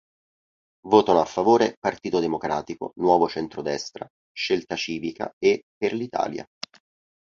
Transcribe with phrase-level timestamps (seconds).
[0.87, 6.43] Votano a favore Partito Democratico, Nuovo Centrodestra, Scelta Civica e Per l'Italia.